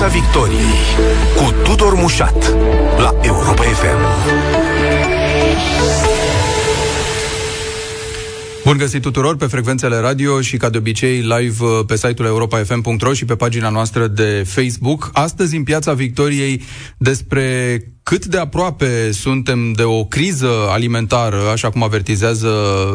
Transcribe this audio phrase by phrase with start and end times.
[0.00, 0.74] Piața Victoriei
[1.36, 2.54] cu Tudor Mușat
[2.98, 3.98] la Europa FM.
[8.64, 13.12] Bun găsit tuturor pe frecvențele radio și ca de obicei live uh, pe site-ul europa.fm.ro
[13.12, 15.10] și pe pagina noastră de Facebook.
[15.12, 16.62] Astăzi în Piața Victoriei
[16.98, 22.48] despre cât de aproape suntem de o criză alimentară, așa cum avertizează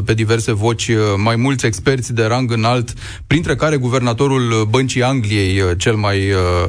[0.06, 2.94] pe diverse voci uh, mai mulți experți de rang înalt,
[3.28, 6.20] printre care guvernatorul Băncii Angliei, uh, cel mai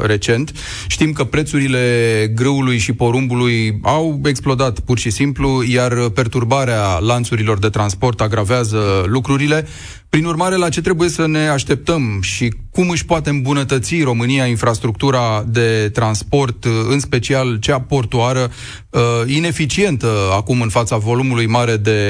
[0.01, 0.53] recent.
[0.87, 7.69] Știm că prețurile grâului și porumbului au explodat pur și simplu, iar perturbarea lanțurilor de
[7.69, 9.67] transport agravează lucrurile.
[10.09, 15.45] Prin urmare, la ce trebuie să ne așteptăm și cum își poate îmbunătăți România infrastructura
[15.49, 18.51] de transport, în special cea portoară,
[18.91, 22.01] uh, ineficientă acum în fața volumului mare de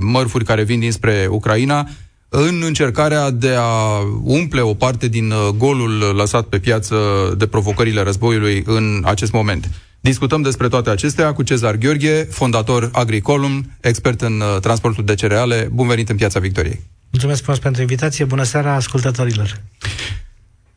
[0.00, 1.88] mărfuri care vin dinspre Ucraina,
[2.28, 6.96] în încercarea de a umple o parte din uh, golul lăsat pe piață
[7.38, 9.70] de provocările războiului în acest moment.
[10.00, 15.68] Discutăm despre toate acestea cu Cezar Gheorghe, fondator Agricolum, expert în uh, transportul de cereale.
[15.72, 16.93] Bun venit în Piața Victoriei!
[17.24, 18.24] Mulțumesc frumos pentru invitație.
[18.24, 19.60] Bună seara ascultătorilor!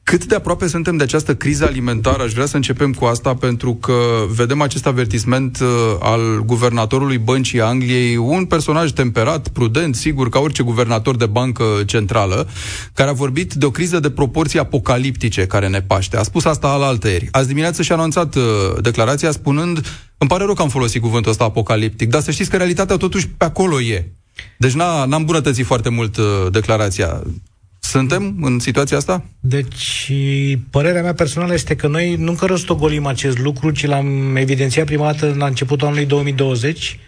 [0.04, 2.24] Cât de aproape suntem de această criză alimentară?
[2.24, 3.94] Aș vrea să începem cu asta pentru că
[4.30, 5.68] vedem acest avertisment uh,
[6.00, 12.48] al guvernatorului Băncii Angliei, un personaj temperat, prudent, sigur, ca orice guvernator de bancă centrală,
[12.94, 16.18] care a vorbit de o criză de proporții apocaliptice care ne paște.
[16.18, 17.28] A spus asta al altăieri.
[17.32, 18.44] Azi dimineață și-a anunțat uh,
[18.82, 19.86] declarația spunând,
[20.18, 23.28] îmi pare rău că am folosit cuvântul ăsta apocaliptic, dar să știți că realitatea totuși
[23.28, 24.12] pe acolo e.
[24.58, 27.22] Deci n-a, n-am îmbunătățit foarte mult uh, declarația.
[27.80, 29.26] Suntem în situația asta?
[29.40, 30.12] Deci,
[30.70, 35.06] părerea mea personală este că noi nu că rostogolim acest lucru, ci l-am evidențiat prima
[35.06, 37.00] dată la începutul anului 2020,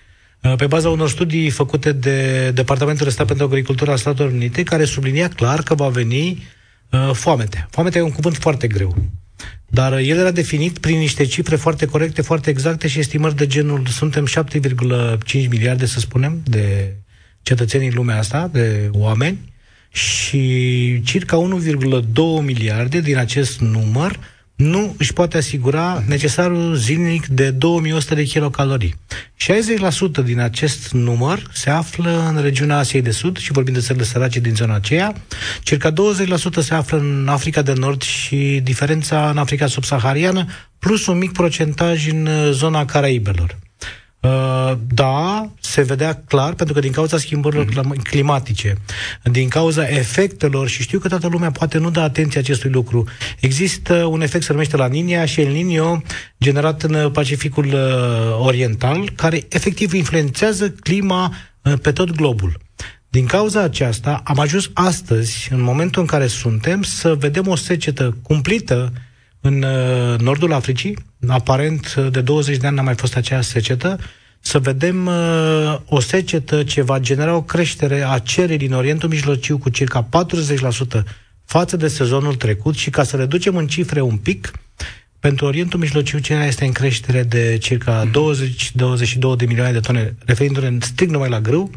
[0.42, 4.64] uh, pe baza unor studii făcute de Departamentul de Stat pentru Agricultură al Statelor Unite,
[4.64, 6.44] care sublinia clar că va veni
[6.92, 7.68] uh, foamete.
[7.70, 8.96] Foamete e un cuvânt foarte greu.
[9.68, 13.86] Dar el era definit prin niște cifre foarte corecte, foarte exacte și estimări de genul
[13.86, 16.96] suntem 7,5 miliarde, să spunem, de
[17.42, 19.50] cetățenii în lumea asta, de oameni,
[19.92, 24.20] și circa 1,2 miliarde din acest număr
[24.56, 28.96] nu își poate asigura necesarul zilnic de 2100 de kilocalorii.
[30.22, 34.04] 60% din acest număr se află în regiunea Asiei de Sud și vorbim de țările
[34.04, 35.14] sărace din zona aceea,
[35.62, 35.94] circa 20%
[36.60, 40.46] se află în Africa de Nord și diferența în Africa subsahariană,
[40.80, 43.58] plus un mic procentaj în zona Caraibelor.
[44.22, 48.04] Uh, da, se vedea clar, pentru că din cauza schimbărilor mm-hmm.
[48.04, 48.76] climatice,
[49.24, 53.08] din cauza efectelor, și știu că toată lumea poate nu da atenție acestui lucru,
[53.40, 56.06] există un efect se numește La Nina și El Niño,
[56.40, 62.58] generat în Pacificul uh, Oriental, care efectiv influențează clima uh, pe tot globul.
[63.10, 68.18] Din cauza aceasta, am ajuns astăzi, în momentul în care suntem, să vedem o secetă
[68.22, 68.94] cumplită
[69.42, 74.00] în uh, nordul Africii, aparent uh, de 20 de ani n-a mai fost aceea secetă,
[74.40, 79.58] să vedem uh, o secetă ce va genera o creștere a cererii în Orientul Mijlociu
[79.58, 80.10] cu circa
[81.00, 81.04] 40%
[81.46, 84.52] față de sezonul trecut și ca să reducem în cifre un pic,
[85.20, 88.12] pentru Orientul Mijlociu cererea este în creștere de circa 20-22
[89.38, 91.72] de milioane de tone, referindu-ne strict numai la grâu.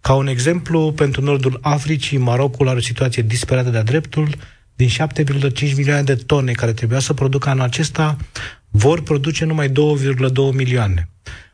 [0.00, 4.28] Ca un exemplu, pentru nordul Africii, Marocul are o situație disperată de-a dreptul,
[4.84, 8.16] din 7,5 milioane de tone care trebuia să producă anul acesta,
[8.70, 9.74] vor produce numai 2,2
[10.52, 11.08] milioane.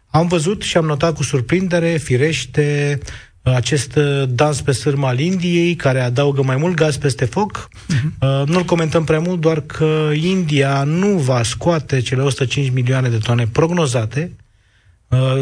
[0.06, 2.98] Am văzut și am notat cu surprindere, firește,
[3.42, 3.94] acest
[4.28, 7.68] dans pe sârma al Indiei, care adaugă mai mult gaz peste foc.
[7.68, 8.44] Uh-huh.
[8.44, 13.46] Nu-l comentăm prea mult, doar că India nu va scoate cele 105 milioane de tone
[13.52, 14.47] prognozate, Uh,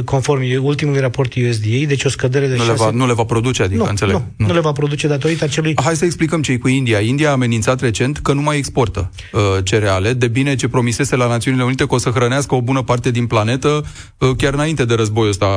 [0.04, 2.70] conform ultimului raport USDA, deci o scădere de nu 6...
[2.70, 4.14] Le va, nu le va produce, adică, nu, înțeleg.
[4.14, 5.74] Nu, nu, nu le va produce datorită acelui...
[5.82, 7.00] Hai să explicăm ce cu India.
[7.00, 11.26] India a amenințat recent că nu mai exportă uh, cereale, de bine ce promisese la
[11.26, 13.84] Națiunile Unite că o să hrănească o bună parte din planetă
[14.18, 15.48] uh, chiar înainte de războiul ăsta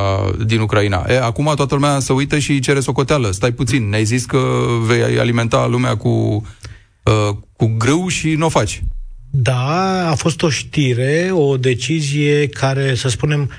[0.45, 1.05] din Ucraina.
[1.07, 3.31] E, acum toată lumea se uită și cere socoteală.
[3.31, 4.39] Stai puțin, ne-ai zis că
[4.85, 6.09] vei alimenta lumea cu,
[7.03, 8.83] uh, cu grâu și nu o faci.
[9.31, 13.49] Da, a fost o știre, o decizie care, să spunem,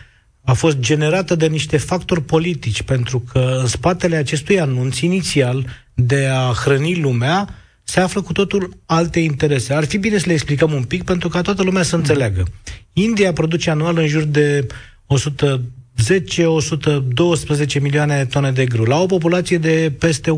[0.42, 6.26] a fost generată de niște factori politici, pentru că în spatele acestui anunț inițial de
[6.26, 9.74] a hrăni lumea se află cu totul alte interese.
[9.74, 12.44] Ar fi bine să le explicăm un pic pentru ca toată lumea să înțeleagă.
[12.92, 14.66] India produce anual în jur de
[15.06, 20.30] 110-112 milioane de tone de grâu, la o populație de peste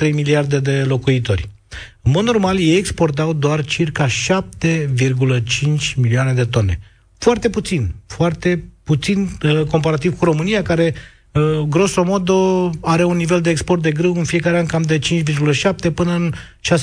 [0.00, 1.48] 1,3 miliarde de locuitori.
[2.02, 4.12] În mod normal, ei exportau doar circa 7,5
[5.96, 6.80] milioane de tone.
[7.18, 10.94] Foarte puțin, foarte puțin uh, comparativ cu România, care
[11.32, 15.72] uh, grosomodo are un nivel de export de grâu în fiecare an cam de 5,7
[15.94, 16.32] până în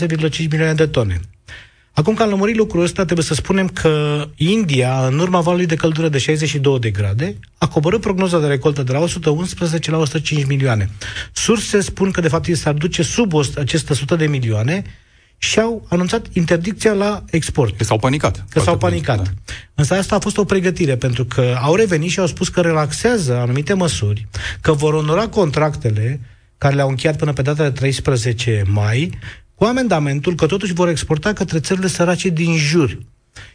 [0.07, 1.19] 6,5 milioane de tone.
[1.92, 5.75] Acum că am lămurit lucrul ăsta, trebuie să spunem că India, în urma valului de
[5.75, 10.45] căldură de 62 de grade, a coborât prognoza de recoltă de la 111 la 105
[10.45, 10.89] milioane.
[11.33, 14.83] Surse spun că, de fapt, s-ar duce sub aceste 100 de milioane
[15.37, 17.77] și au anunțat interdicția la export.
[17.77, 18.45] Că s-au panicat.
[18.49, 19.17] Că s-au panicat.
[19.17, 19.29] Da.
[19.75, 23.35] Însă asta a fost o pregătire, pentru că au revenit și au spus că relaxează
[23.35, 24.27] anumite măsuri,
[24.61, 26.19] că vor onora contractele
[26.57, 29.09] care le-au încheiat până pe data de 13 mai,
[29.55, 32.97] cu amendamentul că totuși vor exporta către țările sărace din jur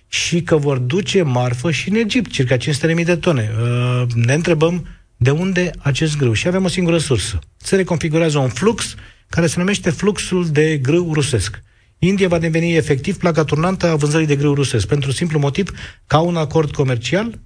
[0.09, 3.51] și că vor duce marfă și în Egipt, circa 500.000 de tone.
[3.61, 4.87] Uh, ne întrebăm
[5.17, 7.39] de unde acest grâu și avem o singură sursă.
[7.57, 8.95] Se reconfigurează un flux
[9.29, 11.63] care se numește fluxul de grâu rusesc.
[12.05, 15.71] India va deveni efectiv placa turnantă a vânzării de grâu rusesc, pentru simplu motiv
[16.07, 17.39] ca un acord comercial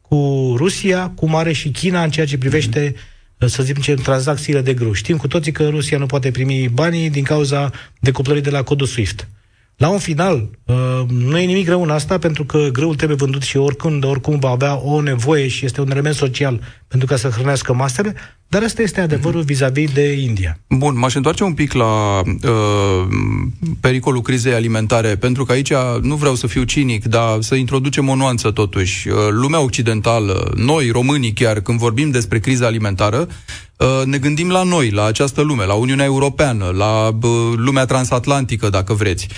[0.00, 3.12] cu Rusia, cu Mare și China în ceea ce privește mm-hmm
[3.46, 4.92] să zicem, tranzacțiile de grâu.
[4.92, 7.70] Știm cu toții că Rusia nu poate primi banii din cauza
[8.00, 9.28] decuplării de la codul SWIFT.
[9.76, 10.74] La un final, uh,
[11.08, 14.48] nu e nimic rău în asta, pentru că grâul trebuie vândut și oricând, oricum va
[14.48, 18.14] avea o nevoie și este un element social pentru ca să hrănească masele,
[18.48, 19.46] dar asta este adevărul mm-hmm.
[19.46, 20.58] vis-a-vis de India.
[20.68, 23.06] Bun, m-aș întoarce un pic la uh,
[23.80, 28.14] pericolul crizei alimentare, pentru că aici nu vreau să fiu cinic, dar să introducem o
[28.14, 29.08] nuanță totuși.
[29.08, 33.63] Uh, lumea occidentală, noi, românii chiar, când vorbim despre criza alimentară, Uh,
[34.04, 37.18] ne gândim la noi, la această lume, la Uniunea Europeană, la
[37.56, 39.28] lumea transatlantică, dacă vreți.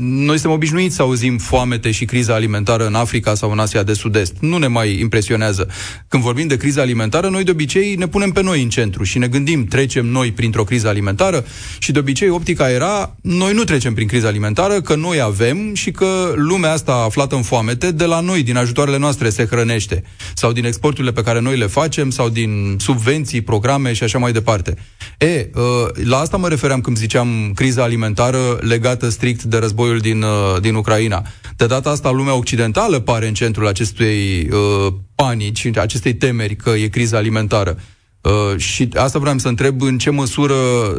[0.00, 3.92] Noi suntem obișnuiți să auzim foamete și criza alimentară în Africa sau în Asia de
[3.92, 4.34] Sud-Est.
[4.40, 5.68] Nu ne mai impresionează.
[6.08, 9.18] Când vorbim de criza alimentară, noi de obicei ne punem pe noi în centru și
[9.18, 11.44] ne gândim, trecem noi printr-o criză alimentară
[11.78, 15.90] și de obicei optica era, noi nu trecem prin criza alimentară, că noi avem și
[15.90, 20.02] că lumea asta aflată în foamete de la noi, din ajutoarele noastre, se hrănește.
[20.34, 24.18] Sau din exporturile pe care noi le facem, sau din subvenții, programe programe și așa
[24.18, 24.76] mai departe.
[25.18, 25.62] E, uh,
[26.04, 30.74] la asta mă refeream când ziceam criza alimentară legată strict de războiul din, uh, din
[30.74, 31.22] Ucraina.
[31.56, 36.88] De data asta, lumea occidentală pare în centrul acestui uh, panici, acestei temeri că e
[36.88, 37.78] criza alimentară.
[38.20, 40.54] Uh, și asta vreau să întreb în ce măsură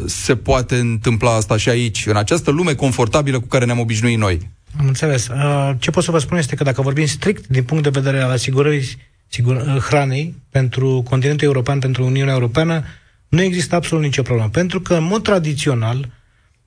[0.06, 4.50] se poate întâmpla asta și aici, în această lume confortabilă cu care ne-am obișnuit noi.
[4.78, 5.28] Am înțeles.
[5.28, 8.20] Uh, ce pot să vă spun este că dacă vorbim strict din punct de vedere
[8.20, 8.96] al asigurării
[9.32, 12.84] sigur, uh, hranei pentru continentul european, pentru Uniunea Europeană,
[13.28, 14.48] nu există absolut nicio problemă.
[14.48, 16.08] Pentru că, în mod tradițional,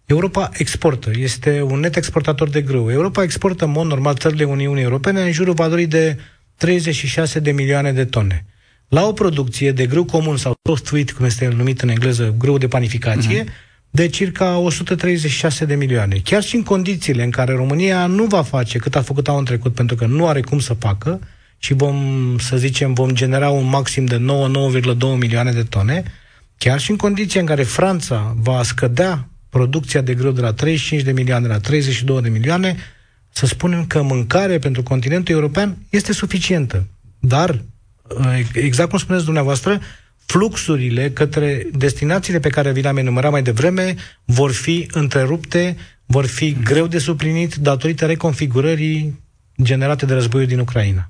[0.05, 2.91] Europa exportă, este un net exportator de grâu.
[2.91, 6.17] Europa exportă, în mod normal, țările Uniunii Europene în jurul valorii de
[6.57, 8.45] 36 de milioane de tone.
[8.87, 12.57] La o producție de grâu comun sau soft wheat, cum este numit în engleză, grâu
[12.57, 13.89] de panificație, uh-huh.
[13.89, 16.21] de circa 136 de milioane.
[16.23, 19.73] Chiar și în condițiile în care România nu va face cât a făcut anul trecut,
[19.73, 21.19] pentru că nu are cum să facă,
[21.57, 26.03] și vom, să zicem, vom genera un maxim de 9,2 milioane de tone,
[26.57, 31.01] chiar și în condiția în care Franța va scădea producția de grâu de la 35
[31.01, 32.75] de milioane la 32 de milioane,
[33.29, 36.87] să spunem că mâncare pentru continentul european este suficientă.
[37.19, 37.61] Dar,
[38.53, 39.79] exact cum spuneți dumneavoastră,
[40.25, 45.75] fluxurile către destinațiile pe care vi le-am enumerat mai devreme vor fi întrerupte,
[46.05, 49.23] vor fi greu de suplinit datorită reconfigurării
[49.61, 51.09] generate de războiul din Ucraina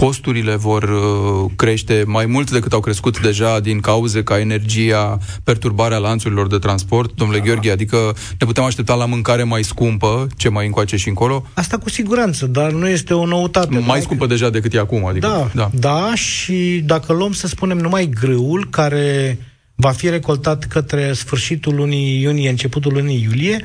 [0.00, 5.98] costurile vor uh, crește mai mult decât au crescut deja din cauze ca energia, perturbarea
[5.98, 7.44] lanțurilor de transport, domnule da.
[7.44, 11.44] Gheorghe, adică ne putem aștepta la mâncare mai scumpă, ce mai încoace și încolo?
[11.54, 13.68] Asta cu siguranță, dar nu este o noutate.
[13.70, 15.26] Mai mai scumpă deja decât e acum, adică.
[15.26, 19.38] Da, da, da, și dacă luăm, să spunem, numai grâul, care
[19.74, 23.60] va fi recoltat către sfârșitul lunii iunie, începutul lunii iulie,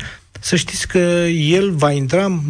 [0.46, 0.98] să știți că
[1.28, 2.42] el va intra,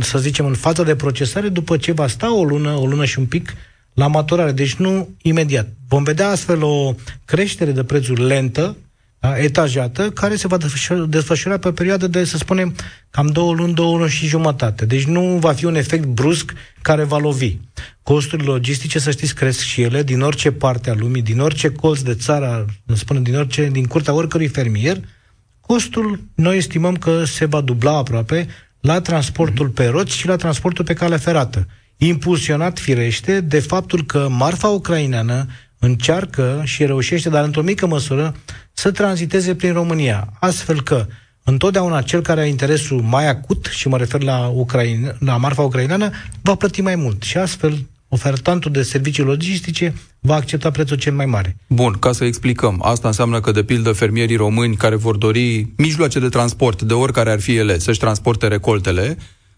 [0.00, 3.18] să zicem, în faza de procesare după ce va sta o lună, o lună și
[3.18, 3.54] un pic
[3.94, 5.68] la maturare, deci nu imediat.
[5.88, 8.76] Vom vedea astfel o creștere de prețuri lentă,
[9.18, 10.56] da, etajată, care se va
[11.08, 12.74] desfășura pe o perioadă de, să spunem,
[13.10, 14.86] cam două luni, două luni și jumătate.
[14.86, 17.56] Deci nu va fi un efect brusc care va lovi.
[18.02, 22.00] Costurile logistice, să știți, cresc și ele din orice parte a lumii, din orice colț
[22.00, 25.00] de țară, spune, din orice, din curtea oricărui fermier,
[25.66, 28.48] Costul, noi estimăm că se va dubla aproape
[28.80, 31.66] la transportul pe roți și la transportul pe cale ferată.
[31.96, 35.46] Impulsionat, firește, de faptul că marfa ucraineană
[35.78, 38.34] încearcă și reușește, dar într-o mică măsură,
[38.72, 40.32] să tranziteze prin România.
[40.40, 41.06] Astfel că
[41.44, 46.10] întotdeauna cel care are interesul mai acut, și mă refer la, Ucraina, la marfa ucraineană,
[46.42, 47.22] va plăti mai mult.
[47.22, 51.56] Și astfel ofertantul de servicii logistice va accepta prețul cel mai mare.
[51.66, 56.18] Bun, ca să explicăm, asta înseamnă că, de pildă, fermierii români care vor dori mijloace
[56.18, 59.16] de transport, de oricare ar fi ele, să-și transporte recoltele,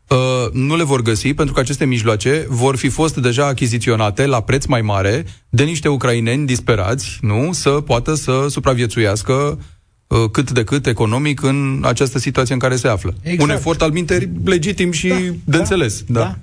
[0.08, 4.42] Uh, nu le vor găsi pentru că aceste mijloace vor fi fost deja achiziționate la
[4.42, 9.58] preț mai mare de niște ucraineni disperați, nu, să poată să supraviețuiască
[10.06, 13.14] uh, cât de cât economic în această situație în care se află.
[13.22, 13.42] Exact.
[13.42, 16.02] Un efort al minteri legitim și da, de da, înțeles.
[16.06, 16.20] Da.
[16.20, 16.38] da.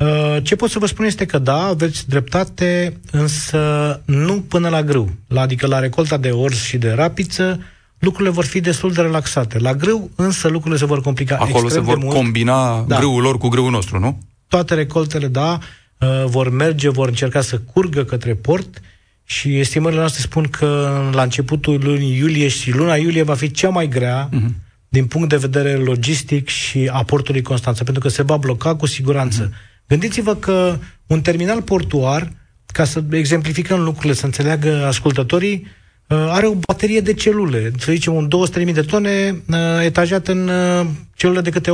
[0.00, 4.82] Uh, ce pot să vă spun este că da, aveți dreptate, însă nu până la
[4.82, 5.10] grâu.
[5.26, 7.60] La, adică la recolta de orz și de rapiță,
[7.98, 9.58] lucrurile vor fi destul de relaxate.
[9.58, 12.16] La grâu, însă, lucrurile se vor complica Acolo se vor mult.
[12.16, 12.98] combina da.
[12.98, 14.18] grâul lor cu grâul nostru, nu?
[14.48, 15.58] Toate recoltele, da,
[15.98, 18.80] uh, vor merge, vor încerca să curgă către port
[19.24, 23.68] și estimările noastre spun că la începutul lunii iulie și luna iulie va fi cea
[23.68, 24.50] mai grea uh-huh.
[24.88, 28.86] din punct de vedere logistic și a portului Constanța, pentru că se va bloca cu
[28.86, 29.48] siguranță.
[29.48, 32.32] Uh-huh Gândiți-vă că un terminal portuar,
[32.66, 35.66] ca să exemplificăm lucrurile, să înțeleagă ascultătorii,
[36.08, 38.28] uh, are o baterie de celule, să zicem un
[38.66, 41.70] 200.000 de tone uh, etajat în uh, celule de câte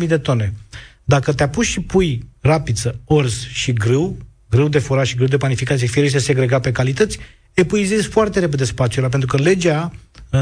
[0.00, 0.54] 80.000 de tone.
[1.04, 4.16] Dacă te apuci și pui rapiță, orz și grâu,
[4.50, 7.18] grâu de forat și grâu de panificație, firește segregat pe calități,
[7.52, 9.92] epuizezi foarte repede spațiul ăla, pentru că legea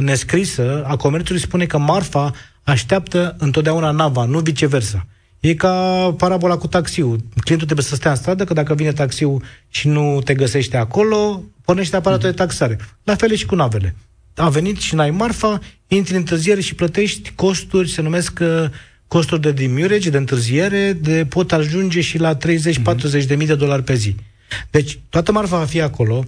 [0.00, 2.32] nescrisă a comerțului spune că marfa
[2.62, 5.06] așteaptă întotdeauna nava, nu viceversa.
[5.40, 7.18] E ca parabola cu taxiul.
[7.40, 11.42] Clientul trebuie să stea în stradă, că dacă vine taxiul și nu te găsește acolo,
[11.64, 12.78] pornește aparatul de taxare.
[13.04, 13.94] La fel și cu navele.
[14.34, 18.64] A venit și n-ai marfa, intri în întârziere și plătești costuri, se numesc uh,
[19.08, 23.26] costuri de demurrage, de întârziere, de pot ajunge și la 30-40 mm-hmm.
[23.26, 24.14] de mii de dolari pe zi.
[24.70, 26.24] Deci, toată marfa va fi acolo.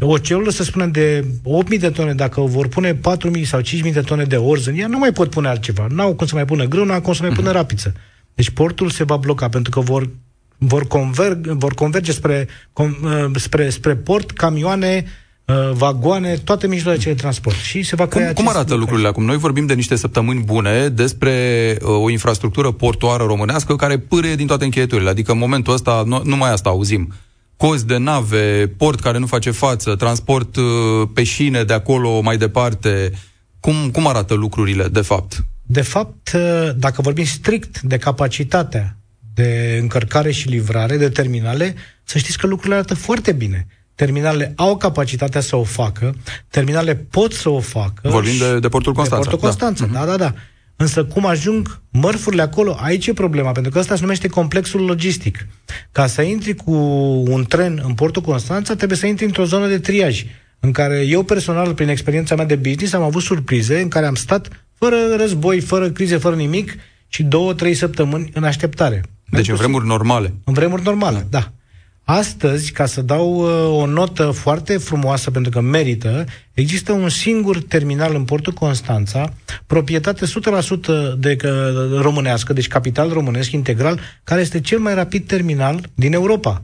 [0.00, 1.24] O celulă, să spunem, de
[1.72, 3.00] 8.000 de tone, dacă vor pune 4.000
[3.44, 5.86] sau 5.000 de tone de orz în ea, nu mai pot pune altceva.
[5.88, 7.56] N-au cum să mai pună grâu, n-au cum să mai pună mhm.
[7.56, 7.94] rapiță.
[8.34, 10.08] Deci portul se va bloca pentru că vor,
[10.58, 15.04] vor, converg, vor converge spre, com, uh, spre, spre port camioane,
[15.44, 17.56] uh, vagoane, toate mijloacele de transport.
[17.56, 19.24] Și se va crea cum, cum arată lucrurile acum?
[19.24, 24.46] Noi vorbim de niște săptămâni bune despre uh, o infrastructură portoară românească care pârie din
[24.46, 25.10] toate încheieturile.
[25.10, 27.12] Adică în momentul ăsta nu, numai asta auzim.
[27.56, 30.64] Cozi de nave, port care nu face față, transport uh,
[31.14, 33.12] pe șine de acolo mai departe.
[33.60, 35.44] Cum, cum arată lucrurile, de fapt?
[35.72, 36.36] De fapt,
[36.76, 38.96] dacă vorbim strict de capacitatea
[39.34, 41.74] de încărcare și livrare de terminale,
[42.04, 43.66] să știți că lucrurile arată foarte bine.
[43.94, 46.14] Terminalele au capacitatea să o facă,
[46.48, 48.08] terminalele pot să o facă.
[48.08, 49.24] Vorbim de, de Portul Constanța.
[49.24, 49.98] De Portul Constanța, da.
[49.98, 50.34] da, da, da.
[50.76, 55.46] Însă cum ajung mărfurile acolo, aici e problema, pentru că ăsta se numește complexul logistic.
[55.92, 56.72] Ca să intri cu
[57.28, 60.24] un tren în Portul Constanța, trebuie să intri într-o zonă de triaj,
[60.60, 64.14] în care eu personal, prin experiența mea de business, am avut surprize în care am
[64.14, 66.74] stat fără război, fără crize, fără nimic
[67.08, 69.02] și două, trei săptămâni în așteptare.
[69.30, 70.34] Deci în vremuri normale.
[70.44, 71.38] În vremuri normale, da.
[71.38, 71.52] da.
[72.04, 77.62] Astăzi, ca să dau uh, o notă foarte frumoasă, pentru că merită, există un singur
[77.62, 79.32] terminal în portul Constanța,
[79.66, 80.28] proprietate 100%
[81.18, 86.60] de uh, românească, deci capital românesc integral, care este cel mai rapid terminal din Europa.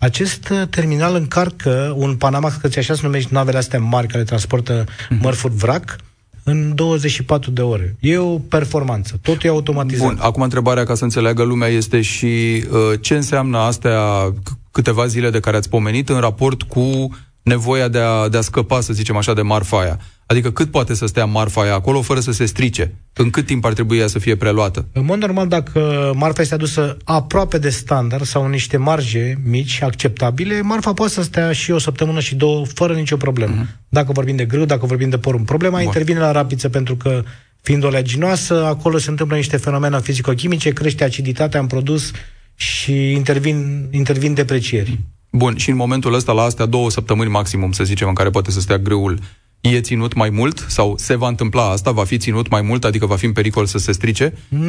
[0.00, 4.84] Acest uh, terminal încarcă un Panama, că așa se numește navele astea mari care transportă
[4.84, 5.20] mm-hmm.
[5.20, 5.96] mărfuri vrac,
[6.42, 7.96] în 24 de ore.
[8.00, 9.18] E o performanță.
[9.22, 10.06] Totul e automatizat.
[10.06, 14.32] Bun, acum întrebarea ca să înțeleagă lumea este și uh, ce înseamnă astea
[14.70, 17.10] câteva zile de care ați pomenit în raport cu
[17.42, 19.98] nevoia de a, de a scăpa, să zicem așa, de marfa aia.
[20.30, 22.94] Adică cât poate să stea marfa aia acolo fără să se strice?
[23.12, 24.86] În cât timp ar trebui ea să fie preluată?
[24.92, 29.82] În mod normal, dacă marfa este adusă aproape de standard sau în niște marje mici,
[29.82, 33.64] acceptabile, marfa poate să stea și o săptămână și două fără nicio problemă.
[33.64, 33.88] Uh-huh.
[33.88, 35.46] Dacă vorbim de grâu, dacă vorbim de porumb.
[35.46, 35.86] Problema Bun.
[35.86, 37.22] intervine la rapiță pentru că
[37.62, 42.10] fiind oleaginoasă, acolo se întâmplă niște fenomene fizico-chimice, crește aciditatea în produs
[42.54, 44.98] și intervin, intervin deprecieri.
[45.30, 48.50] Bun, și în momentul ăsta, la astea două săptămâni maximum, să zicem, în care poate
[48.50, 49.18] să stea greul,
[49.60, 53.06] e ținut mai mult sau se va întâmpla asta, va fi ținut mai mult, adică
[53.06, 54.32] va fi în pericol să se strice?
[54.48, 54.60] Mm,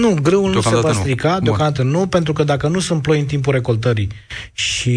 [0.00, 1.40] nu, greul nu se va strica, nu.
[1.40, 4.08] deocamdată nu, pentru că dacă nu sunt ploi în timpul recoltării
[4.52, 4.92] și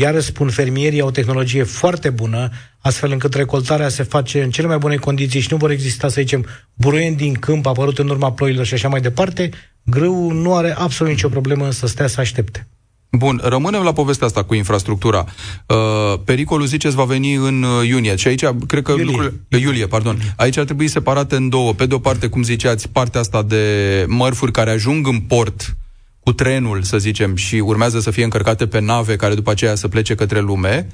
[0.00, 4.66] iar spun fermierii au o tehnologie foarte bună, astfel încât recoltarea se face în cele
[4.66, 8.32] mai bune condiții și nu vor exista, să zicem, buruieni din câmp apărut în urma
[8.32, 9.50] ploilor și așa mai departe,
[9.82, 12.68] grâu nu are absolut nicio problemă să stea să aștepte.
[13.10, 15.24] Bun, rămânem la povestea asta cu infrastructura.
[15.66, 18.16] Uh, pericolul, ziceți, va veni în uh, iunie.
[18.16, 19.04] Și aici, cred că iulie.
[19.04, 19.40] lucrurile...
[19.50, 20.14] Uh, iulie, pardon.
[20.14, 20.34] Iulie.
[20.36, 21.74] Aici ar trebui separate în două.
[21.74, 25.76] Pe de o parte, cum ziceați, partea asta de mărfuri care ajung în port
[26.20, 29.88] cu trenul, să zicem, și urmează să fie încărcate pe nave care după aceea să
[29.88, 30.86] plece către lume,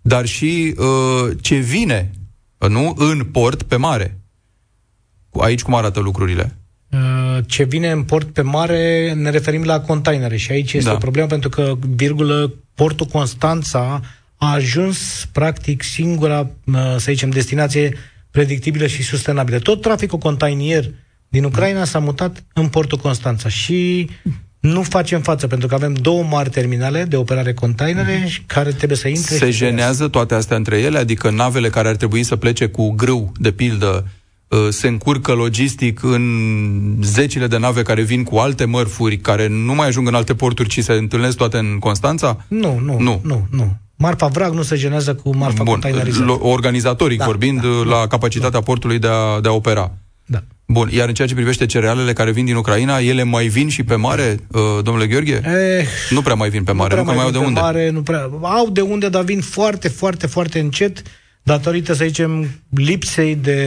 [0.00, 2.10] dar și uh, ce vine,
[2.68, 4.20] nu, în port pe mare.
[5.40, 6.59] Aici cum arată lucrurile?
[6.90, 10.94] Uh, ce vine în port pe mare, ne referim la containere și aici este da.
[10.94, 14.00] o problemă pentru că, virgulă, portul Constanța
[14.36, 17.96] a ajuns practic singura, uh, să zicem, destinație
[18.30, 19.58] predictibilă și sustenabilă.
[19.58, 20.90] Tot traficul containier
[21.28, 24.10] din Ucraina s-a mutat în portul Constanța și
[24.60, 28.46] nu facem față, pentru că avem două mari terminale de operare containere mm-hmm.
[28.46, 29.36] care trebuie să intre.
[29.36, 30.98] Se jenează toate astea între ele?
[30.98, 34.19] Adică navele care ar trebui să plece cu grâu, de pildă, uh,
[34.70, 36.24] se încurcă logistic în
[37.02, 40.68] zecile de nave care vin cu alte mărfuri, care nu mai ajung în alte porturi,
[40.68, 42.44] ci se întâlnesc toate în Constanța?
[42.48, 43.46] Nu, nu, nu, nu.
[43.50, 43.76] nu.
[43.96, 46.32] Marfa Vrag nu se genează cu marfa Bun, containerizată.
[46.32, 48.60] Organizatoric da, vorbind, da, la da, capacitatea da.
[48.60, 49.92] portului de a, de a opera.
[50.26, 50.42] Da.
[50.66, 53.82] Bun, iar în ceea ce privește cerealele care vin din Ucraina, ele mai vin și
[53.82, 55.40] pe mare, uh, domnule Gheorghe?
[55.44, 57.60] Eh, nu prea mai vin pe mare, nu, prea nu mai, mai au de unde.
[57.60, 61.02] Mare, nu prea, au de unde, dar vin foarte, foarte, foarte încet
[61.50, 63.60] datorită, să zicem, lipsei de,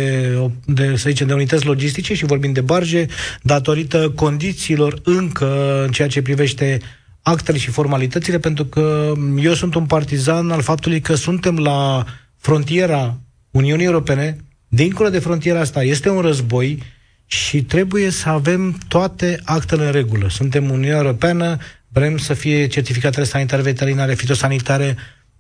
[0.66, 3.06] de, să zicem, de unități logistice și vorbim de barge,
[3.42, 6.80] datorită condițiilor încă în ceea ce privește
[7.22, 12.06] actele și formalitățile, pentru că eu sunt un partizan al faptului că suntem la
[12.38, 13.18] frontiera
[13.52, 14.38] Uniunii Europene,
[14.68, 16.84] dincolo de frontiera asta este un război
[17.26, 20.30] și trebuie să avem toate actele în regulă.
[20.30, 24.98] Suntem Uniunea Europeană, vrem să fie certificatele sanitare, veterinare, fitosanitare,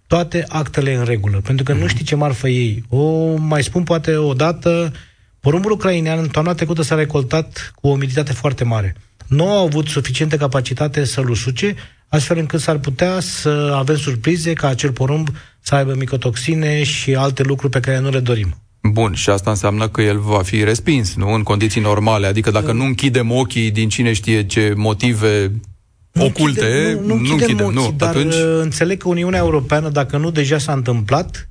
[0.07, 2.83] toate actele în regulă, pentru că nu știi ce marfă ei.
[2.89, 4.93] O mai spun poate o dată,
[5.39, 8.95] porumbul ucrainean în toamna trecută s-a recoltat cu o umiditate foarte mare.
[9.27, 11.75] Nu au avut suficientă capacitate să-l usuce,
[12.07, 15.29] astfel încât s-ar putea să avem surprize ca acel porumb
[15.60, 18.57] să aibă micotoxine și alte lucruri pe care nu le dorim.
[18.91, 21.33] Bun, și asta înseamnă că el va fi respins, nu?
[21.33, 22.27] În condiții normale.
[22.27, 25.73] Adică dacă nu închidem ochii din cine știe ce motive nu
[26.20, 27.93] oculte, închide, nu, nu, nu închidem, ochii, nu.
[27.98, 28.34] Dar atunci...
[28.34, 31.50] Uh, înțeleg că Uniunea Europeană, dacă nu deja s-a întâmplat,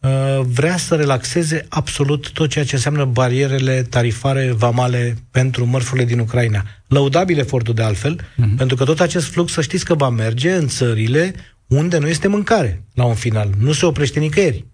[0.00, 0.10] uh,
[0.44, 6.62] vrea să relaxeze absolut tot ceea ce înseamnă barierele tarifare vamale pentru mărfurile din Ucraina.
[6.86, 8.56] Lăudabil efortul de altfel, mm-hmm.
[8.56, 11.34] pentru că tot acest flux, să știți că va merge în țările
[11.66, 13.50] unde nu este mâncare la un final.
[13.58, 14.66] Nu se oprește nicăieri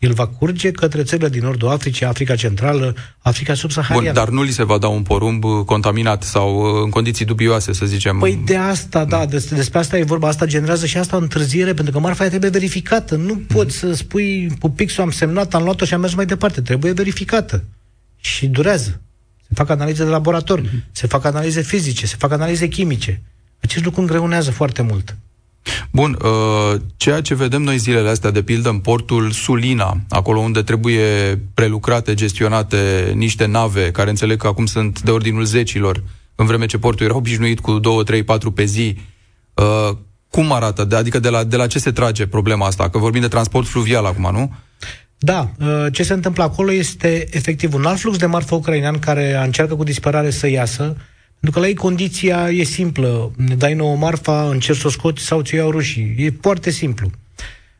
[0.00, 4.12] el va curge către țările din nordul Africii, Africa Centrală, Africa subsahariană.
[4.12, 7.72] Bun, dar nu li se va da un porumb contaminat sau uh, în condiții dubioase,
[7.72, 8.18] să zicem?
[8.18, 11.74] Păi de asta, da, despre, despre asta e vorba, asta generează și asta o întârziere,
[11.74, 13.16] pentru că marfa trebuie verificată.
[13.16, 13.40] Nu mm.
[13.40, 16.60] poți să spui, cu pixul am semnat, am luat-o și am mers mai departe.
[16.60, 17.64] Trebuie verificată.
[18.20, 19.00] Și durează.
[19.48, 20.84] Se fac analize de laborator, mm.
[20.92, 23.22] se fac analize fizice, se fac analize chimice.
[23.60, 25.16] Acest lucru îngreunează foarte mult.
[25.90, 30.62] Bun, uh, ceea ce vedem noi zilele astea, de pildă, în portul Sulina, acolo unde
[30.62, 36.02] trebuie prelucrate, gestionate niște nave, care înțeleg că acum sunt de ordinul zecilor,
[36.34, 38.96] în vreme ce portul era obișnuit cu 2, 3, 4 pe zi,
[39.54, 39.96] uh,
[40.30, 40.84] cum arată?
[40.84, 42.90] De, adică de la, de la ce se trage problema asta?
[42.90, 44.52] Că vorbim de transport fluvial acum, nu?
[45.18, 49.40] Da, uh, ce se întâmplă acolo este efectiv un alt flux de marfă ucrainean care
[49.44, 50.96] încearcă cu disperare să iasă,
[51.40, 53.32] pentru că la ei condiția e simplă.
[53.36, 56.14] Ne dai nouă marfa, încerci să o scoți sau ți iau rușii.
[56.18, 57.10] E foarte simplu.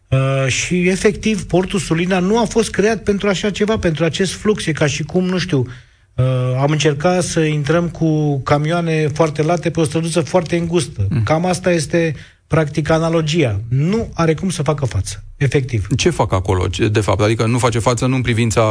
[0.09, 4.67] Uh, și efectiv, portul Sulina nu a fost creat pentru așa ceva, pentru acest flux.
[4.67, 5.67] E ca și cum, nu știu,
[6.15, 6.25] uh,
[6.61, 11.07] am încercat să intrăm cu camioane foarte late pe o străduță foarte îngustă.
[11.11, 11.23] Mm.
[11.23, 12.15] Cam asta este
[12.51, 13.61] practic analogia.
[13.69, 15.87] Nu are cum să facă față, efectiv.
[15.97, 17.21] Ce fac acolo, de fapt?
[17.21, 18.63] Adică nu face față nu în privința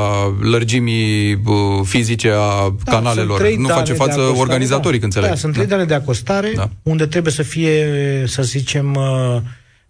[0.41, 5.05] lărgimii uh, fizice a da, canalelor, nu face față acostare, organizatoric, da.
[5.05, 5.29] înțeleg.
[5.29, 5.75] Da, sunt trei da.
[5.75, 6.69] dane de acostare, da.
[6.83, 7.85] unde trebuie să fie,
[8.27, 9.41] să zicem, uh,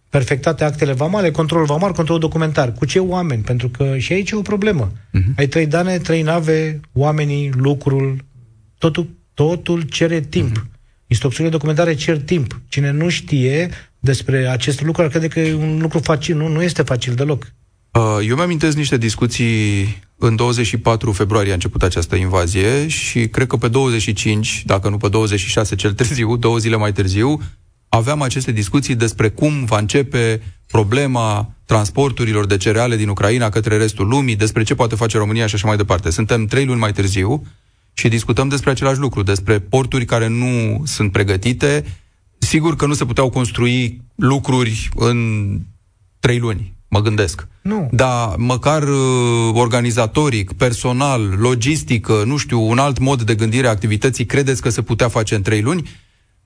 [0.10, 2.74] perfectate actele vamale, control vamal, control documentar.
[2.74, 3.42] Cu ce oameni?
[3.42, 4.92] Pentru că și aici e o problemă.
[4.92, 5.36] Uh-huh.
[5.38, 8.16] Ai trei dane, trei nave, oamenii, lucrul,
[8.78, 10.58] totul, totul cere timp.
[10.58, 10.78] Uh-huh.
[11.10, 12.62] Instrucțiunile documentare cer timp.
[12.68, 13.70] Cine nu știe
[14.00, 16.38] despre acest lucru ar crede că e un lucru facil.
[16.38, 17.54] Nu, nu este facil deloc.
[17.92, 23.58] Uh, eu mi-amintesc niște discuții în 24 februarie a început această invazie și cred că
[23.58, 27.42] pe 25, dacă nu pe 26 cel târziu, două zile mai târziu,
[27.90, 34.08] aveam aceste discuții despre cum va începe problema transporturilor de cereale din Ucraina către restul
[34.08, 36.10] lumii, despre ce poate face România și așa mai departe.
[36.10, 37.44] Suntem trei luni mai târziu
[37.94, 41.86] și discutăm despre același lucru, despre porturi care nu sunt pregătite.
[42.38, 45.50] Sigur că nu se puteau construi lucruri în
[46.20, 47.48] trei luni, mă gândesc.
[47.62, 47.90] Nu.
[47.92, 54.26] Dar măcar uh, organizatoric, personal, logistică, nu știu, un alt mod de gândire a activității,
[54.26, 55.90] credeți că se putea face în trei luni?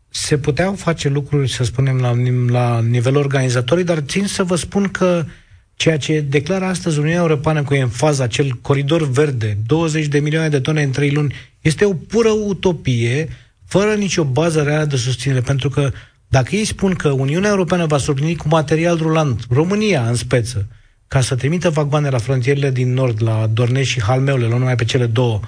[0.10, 2.13] Se puteau face lucruri, să spunem, la,
[2.47, 5.32] la nivel organizatoric, dar țin să vă spun că uh,
[5.75, 10.59] Ceea ce declară astăzi Uniunea Europeană cu fază acel coridor verde, 20 de milioane de
[10.59, 13.29] tone în 3 luni, este o pură utopie,
[13.65, 15.91] fără nicio bază reală de susținere, pentru că
[16.27, 20.67] dacă ei spun că Uniunea Europeană va surprinde cu material rulant, România în speță,
[21.07, 24.83] ca să trimită vagoane la frontierele din nord, la Dornești și Halmeule, nu numai pe
[24.83, 25.39] cele două,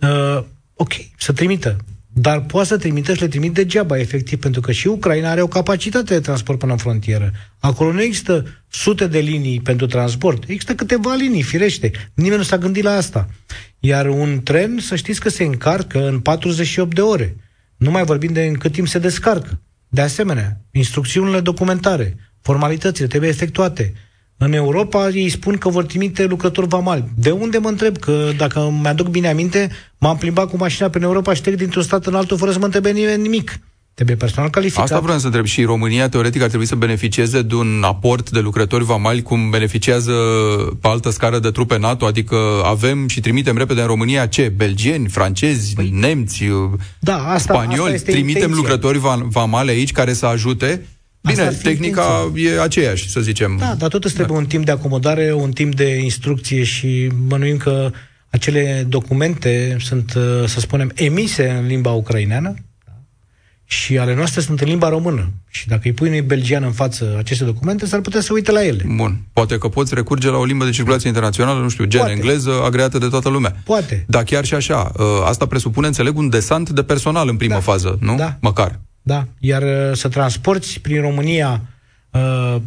[0.00, 1.76] uh, ok, să trimită
[2.14, 5.46] dar poate să trimită și le trimit degeaba, efectiv, pentru că și Ucraina are o
[5.46, 7.32] capacitate de transport până în frontieră.
[7.58, 11.90] Acolo nu există sute de linii pentru transport, există câteva linii, firește.
[12.14, 13.28] Nimeni nu s-a gândit la asta.
[13.78, 17.36] Iar un tren, să știți că se încarcă în 48 de ore.
[17.76, 19.60] Nu mai vorbim de în cât timp se descarcă.
[19.88, 23.92] De asemenea, instrucțiunile documentare, formalitățile trebuie efectuate.
[24.44, 27.04] În Europa ei spun că vor trimite lucrători vamali.
[27.14, 27.98] De unde mă întreb?
[27.98, 32.06] Că dacă mi-aduc bine aminte, m-am plimbat cu mașina prin Europa și trec dintr-un stat
[32.06, 33.60] în altul fără să mă întrebe nimeni nimic.
[33.94, 34.84] Trebuie personal calificat.
[34.84, 35.44] Asta vreau să întreb.
[35.44, 40.12] Și România, teoretic, ar trebui să beneficieze de un aport de lucrători vamali cum beneficiază
[40.80, 44.52] pe altă scară de trupe NATO, adică avem și trimitem repede în România ce?
[44.56, 46.44] Belgieni, francezi, păi, nemți,
[46.98, 48.56] da, asta, spanioli, asta trimitem intenția.
[48.56, 50.86] lucrători vamale aici care să ajute
[51.22, 52.52] Bine, tehnica intenția.
[52.52, 53.56] e aceeași, să zicem.
[53.58, 54.42] Da, dar tot trebuie da.
[54.42, 57.90] un timp de acomodare, un timp de instrucție și bănuim că
[58.30, 62.54] acele documente sunt, uh, să spunem, emise în limba ucraineană
[63.64, 65.32] și ale noastre sunt în limba română.
[65.48, 68.64] Și dacă îi pui unui belgian în față aceste documente, s-ar putea să uite la
[68.64, 68.84] ele.
[68.96, 69.20] Bun.
[69.32, 72.14] Poate că poți recurge la o limbă de circulație internațională, nu știu, gen Poate.
[72.14, 73.56] engleză, agreată de toată lumea.
[73.64, 74.04] Poate.
[74.08, 77.60] Dar chiar și așa, ă, asta presupune, înțeleg, un desant de personal în prima da.
[77.60, 78.16] fază, nu?
[78.16, 78.36] Da.
[78.40, 78.80] Măcar.
[79.02, 79.26] Da.
[79.38, 81.62] Iar ă, să transporti prin România
[82.14, 82.62] ă,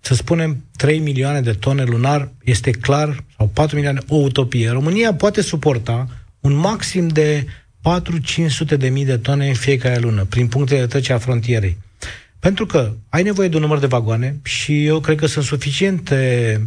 [0.00, 4.70] să spunem 3 milioane de tone lunar este clar, sau 4 milioane, o utopie.
[4.70, 6.08] România poate suporta
[6.40, 7.46] un maxim de
[8.74, 11.76] 4-500 de mii de tone în fiecare lună, prin punctele de trecere a frontierei.
[12.38, 16.60] Pentru că ai nevoie de un număr de vagoane și eu cred că sunt suficiente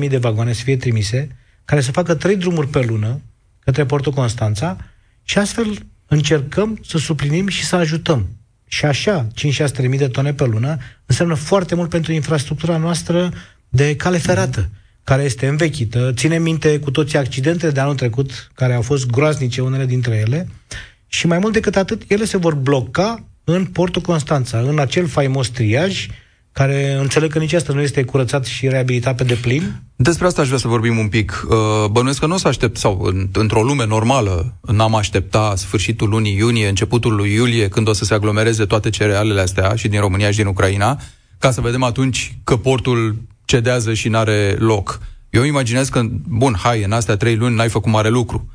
[0.00, 3.20] 10.000 de vagoane să fie trimise, care să facă trei drumuri pe lună
[3.58, 4.76] către portul Constanța
[5.22, 5.78] și astfel
[6.10, 8.28] încercăm să suplinim și să ajutăm.
[8.66, 9.26] Și așa,
[9.84, 13.32] 5-6 mii de tone pe lună înseamnă foarte mult pentru infrastructura noastră
[13.68, 14.60] de cale ferată.
[14.60, 14.78] Mm
[15.10, 19.62] care este învechită, ține minte cu toții accidentele de anul trecut, care au fost groaznice
[19.62, 20.48] unele dintre ele,
[21.06, 25.48] și mai mult decât atât, ele se vor bloca în portul Constanța, în acel faimos
[25.48, 26.06] triaj,
[26.52, 29.82] care înțeleg că nici asta nu este curățat și reabilitat pe deplin.
[29.96, 31.46] Despre asta aș vrea să vorbim un pic.
[31.48, 31.56] Uh,
[31.90, 36.36] bănuiesc că nu o să aștept, sau în, într-o lume normală, n-am aștepta sfârșitul lunii
[36.36, 40.30] iunie, începutul lui iulie, când o să se aglomereze toate cerealele astea, și din România
[40.30, 41.00] și din Ucraina,
[41.38, 45.00] ca să vedem atunci că portul cedează și n-are loc.
[45.30, 48.48] Eu imaginez că, bun, hai, în astea trei luni n-ai făcut mare lucru.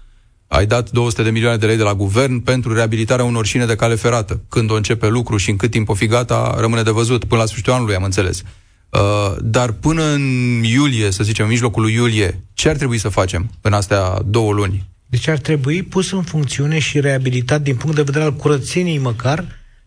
[0.47, 3.75] Ai dat 200 de milioane de lei de la guvern pentru reabilitarea unor șine de
[3.75, 4.41] cale ferată.
[4.49, 7.25] Când o începe lucru și în cât timp o fi gata, rămâne de văzut.
[7.25, 8.41] Până la sfârșitul anului, am înțeles.
[8.89, 10.21] Uh, dar până în
[10.63, 14.53] iulie, să zicem, în mijlocul lui iulie, ce ar trebui să facem în astea două
[14.53, 14.89] luni?
[15.05, 19.45] Deci ar trebui pus în funcțiune și reabilitat din punct de vedere al curățeniei măcar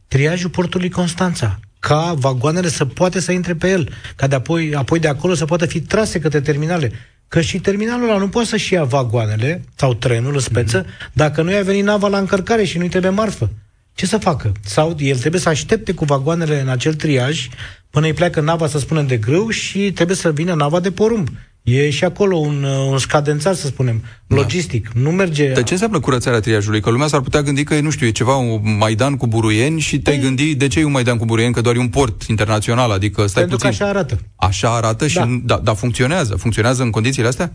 [0.08, 4.98] triajul portului Constanța ca vagoanele să poate să intre pe el, ca de apoi, apoi
[4.98, 6.92] de acolo să poată fi trase către terminale.
[7.28, 11.12] Că și terminalul ăla nu poate să-și ia vagoanele sau trenul în speță mm-hmm.
[11.12, 13.50] dacă nu i-a venit nava la încărcare și nu-i trebuie marfă.
[13.94, 14.52] Ce să facă?
[14.64, 17.48] Sau el trebuie să aștepte cu vagoanele în acel triaj
[17.90, 21.28] până îi pleacă nava, să spunem, de grâu și trebuie să vină nava de porumb.
[21.70, 24.37] E și acolo un, uh, un scadențat, să spunem, da.
[24.37, 24.90] logistic.
[24.94, 25.00] Da.
[25.00, 25.52] Nu merge...
[25.52, 26.81] De ce înseamnă curățarea triajului?
[26.81, 29.98] Că lumea s-ar putea gândi că, nu știu, e ceva, un Maidan cu buruieni și
[29.98, 30.24] te-ai păi...
[30.26, 33.26] gândi de ce e un Maidan cu buruieni, că doar e un port internațional, adică
[33.26, 33.78] stai Pentru puțin.
[33.78, 34.18] că așa arată.
[34.37, 35.40] Așa arată și, da.
[35.44, 36.37] da, da, funcționează.
[36.37, 37.52] Funcționează în condițiile astea?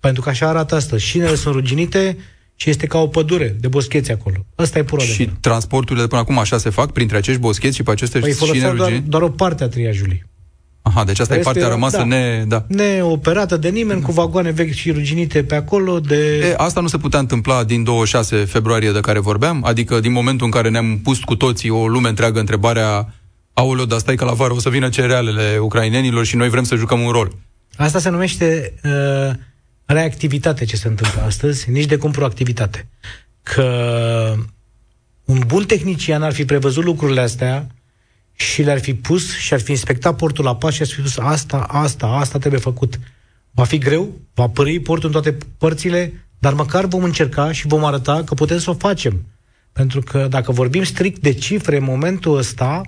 [0.00, 0.96] Pentru că așa arată asta.
[0.96, 2.16] Șinele sunt ruginite
[2.56, 4.46] și este ca o pădure de boscheți acolo.
[4.58, 7.82] Ăsta e pura Și transporturile de până acum așa se fac printre acești boscheți și
[7.82, 10.24] pe aceste păi șine doar, doar o parte a triajului.
[10.82, 12.44] Aha, deci asta e partea rămasă da, ne...
[12.46, 12.64] Da.
[12.68, 16.00] Neoperată de nimeni, cu vagoane vechi și ruginite pe acolo.
[16.00, 16.38] De...
[16.38, 19.64] E, asta nu se putea întâmpla din 26 februarie de care vorbeam?
[19.64, 23.14] Adică din momentul în care ne-am pus cu toții o lume întreagă întrebarea
[23.52, 26.76] aoleo, dar stai că la vară o să vină cerealele ucrainenilor și noi vrem să
[26.76, 27.32] jucăm un rol.
[27.76, 29.34] Asta se numește uh,
[29.84, 32.88] reactivitate ce se întâmplă astăzi, nici de cum proactivitate.
[33.42, 34.34] Că
[35.24, 37.66] un bun tehnician ar fi prevăzut lucrurile astea
[38.32, 41.18] și le-ar fi pus și ar fi inspectat portul la pas și ar fi spus
[41.18, 42.98] asta, asta, asta trebuie făcut.
[43.50, 47.84] Va fi greu, va pări portul în toate părțile, dar măcar vom încerca și vom
[47.84, 49.24] arăta că putem să o facem.
[49.72, 52.80] Pentru că dacă vorbim strict de cifre în momentul ăsta,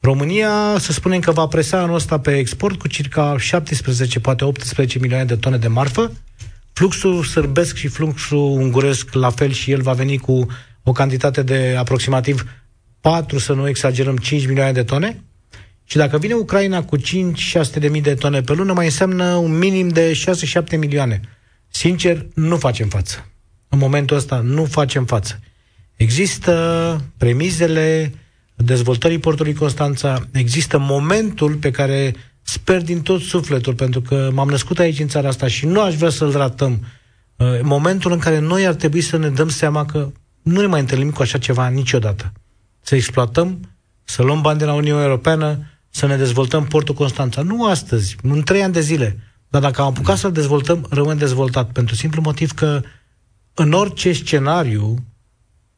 [0.00, 4.98] România, să spunem că va presa anul ăsta pe export cu circa 17, poate 18
[4.98, 6.12] milioane de tone de marfă.
[6.72, 10.46] Fluxul sârbesc și fluxul unguresc, la fel și el va veni cu
[10.82, 12.44] o cantitate de aproximativ
[13.02, 15.24] 4, să nu exagerăm, 5 milioane de tone.
[15.84, 17.02] Și dacă vine Ucraina cu 5-600
[17.78, 20.22] de mii de tone pe lună, mai înseamnă un minim de
[20.74, 21.20] 6-7 milioane.
[21.68, 23.26] Sincer, nu facem față.
[23.68, 25.40] În momentul ăsta nu facem față.
[25.96, 28.14] Există premizele
[28.54, 34.78] dezvoltării portului Constanța, există momentul pe care sper din tot sufletul, pentru că m-am născut
[34.78, 36.84] aici în țara asta și nu aș vrea să-l ratăm.
[37.36, 40.12] Uh, momentul în care noi ar trebui să ne dăm seama că
[40.42, 42.32] nu ne mai întâlnim cu așa ceva niciodată
[42.82, 43.60] să exploatăm,
[44.04, 47.42] să luăm bani de la Uniunea Europeană, să ne dezvoltăm portul Constanța.
[47.42, 49.18] Nu astăzi, în trei ani de zile.
[49.48, 51.72] Dar dacă am apucat să-l dezvoltăm, rămân dezvoltat.
[51.72, 52.82] Pentru simplu motiv că
[53.54, 55.04] în orice scenariu,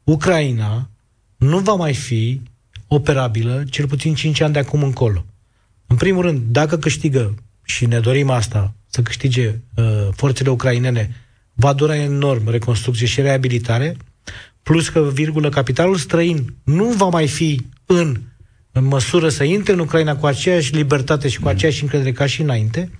[0.03, 0.89] Ucraina
[1.37, 2.41] nu va mai fi
[2.87, 5.25] operabilă cel puțin 5 ani de acum încolo.
[5.87, 11.15] În primul rând, dacă câștigă, și ne dorim asta, să câștige uh, forțele ucrainene,
[11.53, 13.97] va dura enorm reconstrucție și reabilitare,
[14.65, 18.15] plus că, virgulă, capitalul străin nu va mai fi în,
[18.71, 22.41] în măsură să intre în Ucraina cu aceeași libertate și cu aceeași încredere ca și
[22.41, 22.91] înainte,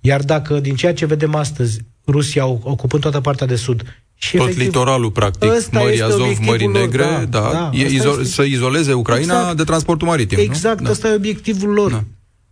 [0.00, 3.82] iar dacă, din ceea ce vedem astăzi, Rusia ocupând toată partea de sud
[4.14, 8.20] și Tot efectiv, litoralul, practic, Mării Azov, Mării Negre, lor, da, da, da e, izo-
[8.20, 8.24] este...
[8.24, 10.90] să izoleze Ucraina exact, de transportul maritim, Exact, nu?
[10.90, 11.12] ăsta da.
[11.12, 11.90] e obiectivul lor.
[11.90, 12.04] Da.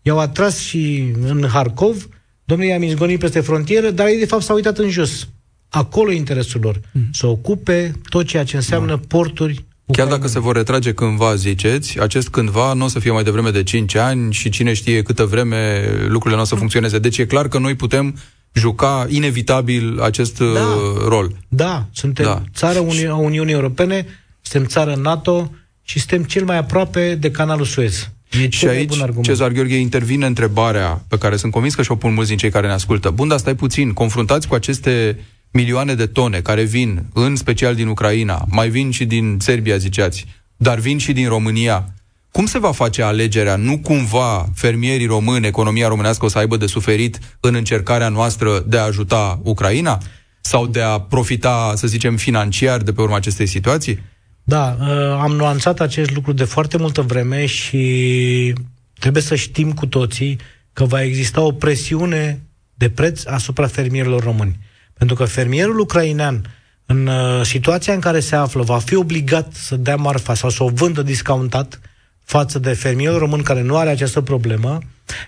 [0.03, 2.09] I-au atras și în Harkov,
[2.44, 5.29] domnule, i-am izgonit peste frontieră, dar ei, de fapt, s-au uitat în jos.
[5.75, 6.81] Acolo e interesul lor.
[6.93, 7.09] Mm.
[7.13, 9.01] Să ocupe tot ceea ce înseamnă da.
[9.09, 13.23] porturi Chiar dacă se vor retrage cândva, ziceți, acest cândva nu o să fie mai
[13.23, 16.99] devreme de 5 ani și cine știe câtă vreme lucrurile nu o să funcționeze.
[16.99, 18.17] Deci e clar că noi putem
[18.53, 20.45] juca inevitabil acest da.
[20.45, 21.37] Uh, rol.
[21.49, 22.43] Da, suntem da.
[22.55, 24.07] țară Uni- a Uniunii Europene,
[24.41, 28.11] suntem țară NATO și suntem cel mai aproape de canalul Suez.
[28.43, 32.29] E și aici, Cezar Gheorghe, intervine întrebarea pe care sunt convins că și-o pun mulți
[32.29, 33.11] din cei care ne ascultă.
[33.11, 35.19] Bun, dar stai puțin, confruntați cu aceste
[35.55, 40.27] milioane de tone care vin, în special din Ucraina, mai vin și din Serbia, ziceați,
[40.57, 41.95] dar vin și din România.
[42.31, 43.57] Cum se va face alegerea?
[43.57, 48.79] Nu cumva fermierii români, economia românească o să aibă de suferit în încercarea noastră de
[48.79, 49.99] a ajuta Ucraina?
[50.40, 54.01] Sau de a profita, să zicem, financiar de pe urma acestei situații?
[54.43, 54.88] Da, uh,
[55.21, 58.53] am nuanțat acest lucru de foarte multă vreme și
[58.99, 60.38] trebuie să știm cu toții
[60.73, 62.43] că va exista o presiune
[62.75, 64.59] de preț asupra fermierilor români.
[64.99, 66.45] Pentru că fermierul ucrainean,
[66.87, 70.63] în uh, situația în care se află, va fi obligat să dea marfa sau să
[70.63, 71.81] o vândă discountat
[72.25, 74.79] față de fermierul român care nu are această problemă,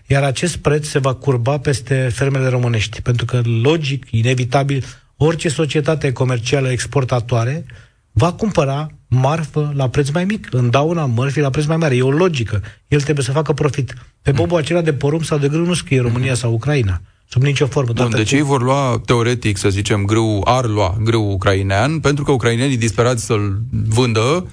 [0.06, 3.02] iar acest preț se va curba peste fermele românești.
[3.02, 4.84] Pentru că, logic, inevitabil,
[5.16, 7.64] orice societate comercială exportatoare
[8.12, 11.96] va cumpăra marfă la preț mai mic, în dauna mărfii la preț mai mare.
[11.96, 12.62] E o logică.
[12.88, 13.94] El trebuie să facă profit.
[14.22, 17.00] Pe bobul acela de porumb sau de grâu nu scrie România sau Ucraina.
[17.28, 17.92] Sub nicio formă.
[17.92, 22.32] Bun, deci ei vor lua, teoretic, să zicem, grâu, ar lua grâu ucrainean, pentru că
[22.32, 24.46] ucrainenii disperați să-l vândă,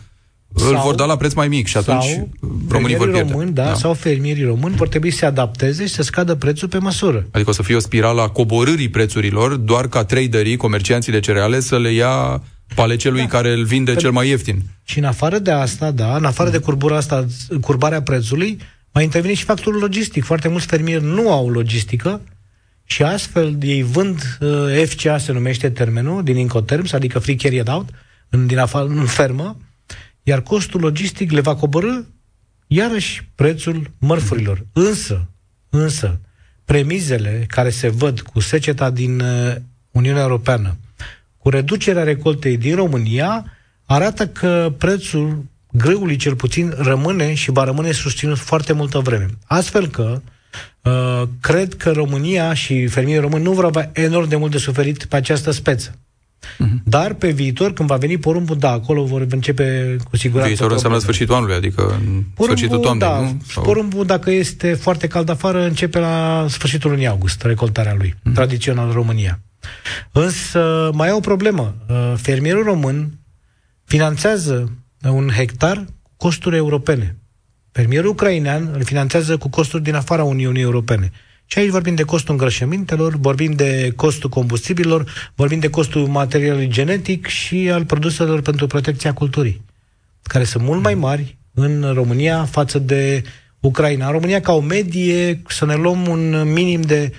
[0.55, 2.29] sau, îl vor da la preț mai mic și atunci sau
[2.69, 3.31] românii vor pierde.
[3.31, 6.67] Români, da, da, sau fermierii români vor trebui să se adapteze și să scadă prețul
[6.67, 7.27] pe măsură.
[7.31, 11.59] Adică o să fie o spirală a coborârii prețurilor, doar ca traderii, comercianții de cereale,
[11.59, 12.43] să le ia
[12.75, 13.27] pale celui da.
[13.27, 14.61] care îl vinde pe, cel mai ieftin.
[14.83, 17.25] Și în afară de asta, da, în afară de curbura asta,
[17.61, 18.57] curbarea prețului,
[18.93, 20.23] mai intervine și factorul logistic.
[20.23, 22.21] Foarte mulți fermieri nu au logistică
[22.83, 27.89] și astfel ei vând uh, FCA, se numește termenul, din Incoterms, adică Free Carried Out,
[28.29, 29.57] în, din afară, în fermă,
[30.23, 32.03] iar costul logistic le va coborâ
[32.67, 34.65] iarăși prețul mărfurilor.
[34.73, 35.27] Însă,
[35.69, 36.19] însă,
[36.65, 39.55] premizele care se văd cu seceta din uh,
[39.91, 40.77] Uniunea Europeană,
[41.37, 43.45] cu reducerea recoltei din România,
[43.85, 49.27] arată că prețul grâului cel puțin rămâne și va rămâne susținut foarte multă vreme.
[49.45, 50.31] Astfel că uh,
[51.41, 55.15] cred că România și fermierii români nu vor avea enorm de mult de suferit pe
[55.15, 55.91] această speță.
[56.43, 56.83] Uh-huh.
[56.83, 60.47] Dar pe viitor, când va veni porumbul, da, acolo vor începe cu siguranță.
[60.49, 63.41] Viitorul înseamnă sfârșitul anului, adică porumbul, sfârșitul toamnei, da, nu?
[63.47, 63.63] Sau...
[63.63, 68.33] Porumbul, dacă este foarte cald afară, începe la sfârșitul lunii august, recoltarea lui, uh-huh.
[68.33, 69.39] tradițional în România.
[70.11, 71.75] Însă mai e o problemă.
[71.89, 73.19] Uh, fermierul român
[73.83, 74.71] finanțează
[75.09, 77.17] un hectar cu costuri europene.
[77.73, 81.11] Fermierul ucrainean îl finanțează cu costuri din afara Uniunii Europene.
[81.45, 87.27] Și aici vorbim de costul îngrășămintelor, vorbim de costul combustibilor, vorbim de costul materialului genetic
[87.27, 89.61] și al produselor pentru protecția culturii,
[90.23, 93.21] care sunt mult mai mari în România față de
[93.59, 94.05] Ucraina.
[94.05, 97.11] În România, ca o medie, să ne luăm un minim de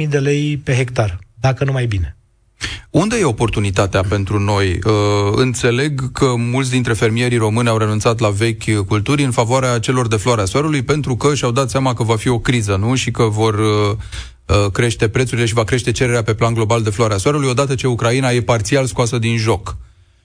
[0.00, 2.17] 6.000 de lei pe hectar, dacă nu mai bine.
[2.90, 4.78] Unde e oportunitatea pentru noi?
[4.84, 4.92] Uh,
[5.34, 10.16] înțeleg că mulți dintre fermierii români au renunțat la vechi culturi în favoarea celor de
[10.16, 12.94] floarea soarelui pentru că și-au dat seama că va fi o criză, nu?
[12.94, 13.96] Și că vor uh,
[14.46, 17.86] uh, crește prețurile și va crește cererea pe plan global de floarea soarelui odată ce
[17.86, 19.76] Ucraina e parțial scoasă din joc.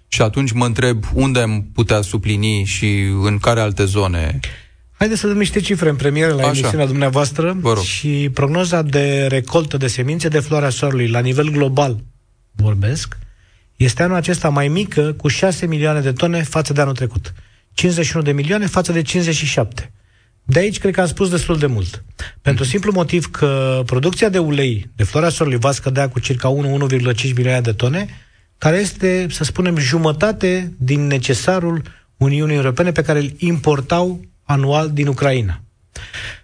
[0.08, 4.40] Și atunci mă întreb unde am putea suplini și în care alte zone?
[4.92, 6.50] Haideți să dăm niște cifre în premieră la Așa.
[6.50, 11.98] emisiunea dumneavoastră și prognoza de recoltă de semințe de floarea soarelui la nivel global
[12.56, 13.18] vorbesc,
[13.76, 17.34] este anul acesta mai mică cu 6 milioane de tone față de anul trecut.
[17.74, 19.92] 51 de milioane față de 57.
[20.44, 22.04] De aici cred că am spus destul de mult.
[22.42, 27.34] Pentru simplu motiv că producția de ulei de floarea solului va scădea cu circa 1-1,5
[27.36, 28.08] milioane de tone,
[28.58, 31.82] care este, să spunem, jumătate din necesarul
[32.18, 35.62] Uniunii Europene pe care îl importau anual din Ucraina.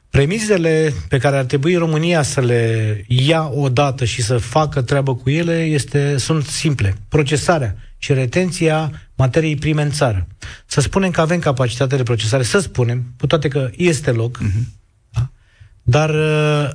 [0.10, 5.30] Premizele pe care ar trebui România să le ia odată și să facă treabă cu
[5.30, 6.96] ele este, sunt simple.
[7.10, 10.28] Procesarea și retenția materiei prime în țară.
[10.66, 14.64] Să spunem că avem capacitate de procesare, să spunem, cu toate că este loc, uh-huh.
[15.14, 15.30] da?
[15.84, 16.70] dar uh,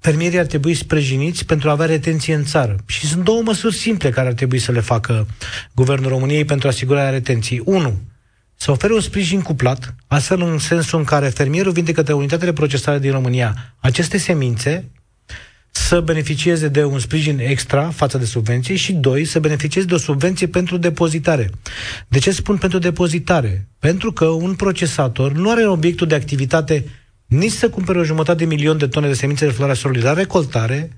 [0.00, 2.76] fermierii ar trebui sprijiniți pentru a avea retenție în țară.
[2.86, 5.26] Și sunt două măsuri simple care ar trebui să le facă
[5.74, 7.62] Guvernul României pentru asigurarea retenției.
[7.64, 8.00] Unu,
[8.60, 12.98] să ofere un sprijin cuplat, astfel în sensul în care fermierul vinde către unitățile procesare
[12.98, 14.90] din România aceste semințe,
[15.70, 19.98] să beneficieze de un sprijin extra față de subvenție și, doi, să beneficieze de o
[19.98, 21.50] subvenție pentru depozitare.
[22.08, 23.68] De ce spun pentru depozitare?
[23.78, 26.84] Pentru că un procesator nu are obiectul de activitate
[27.26, 30.12] nici să cumpere o jumătate de milion de tone de semințe de floarea solului la
[30.12, 30.90] recoltare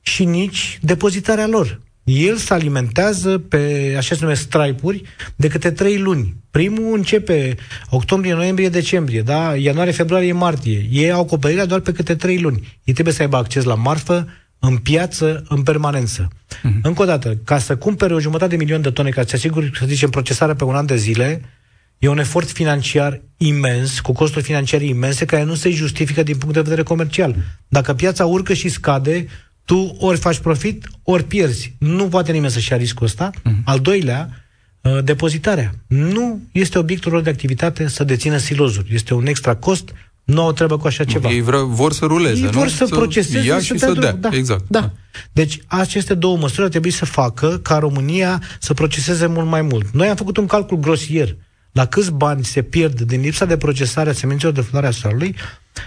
[0.00, 1.80] și nici depozitarea lor.
[2.04, 5.00] El se alimentează pe, așa se numesc, stripe
[5.36, 6.36] de câte trei luni.
[6.50, 7.56] Primul începe
[7.90, 9.56] octombrie, noiembrie, decembrie, da?
[9.56, 10.86] ianuarie, februarie, martie.
[10.90, 12.78] Ei au acoperirea doar pe câte trei luni.
[12.84, 16.28] Ei trebuie să aibă acces la marfă, în piață, în permanență.
[16.28, 16.80] Uh-huh.
[16.82, 19.70] Încă o dată, ca să cumpere o jumătate de milion de tone, ca să asiguri,
[19.78, 21.42] să zicem, procesarea pe un an de zile,
[21.98, 26.54] e un efort financiar imens, cu costuri financiare imense, care nu se justifică din punct
[26.54, 27.36] de vedere comercial.
[27.68, 29.26] Dacă piața urcă și scade,
[29.64, 31.76] tu ori faci profit, ori pierzi.
[31.78, 33.30] Nu poate nimeni să-și ia riscul ăsta.
[33.30, 33.64] Uh-huh.
[33.64, 34.44] Al doilea,
[34.80, 35.74] uh, depozitarea.
[35.86, 38.94] Nu este obiectul lor de activitate să dețină silozuri.
[38.94, 39.92] Este un extra cost,
[40.24, 41.30] nu au treabă cu așa ceva.
[41.30, 42.50] Ei vreau, vor să ruleze, Ei nu?
[42.50, 44.12] vor să, să proceseze ia și să, să dea.
[44.12, 44.64] Da, exact.
[44.68, 44.90] Da.
[45.32, 49.90] Deci aceste două măsuri ar trebui să facă ca România să proceseze mult mai mult.
[49.90, 51.36] Noi am făcut un calcul grosier
[51.74, 55.34] la câți bani se pierd din lipsa de procesare a semințelor de floarea soarelui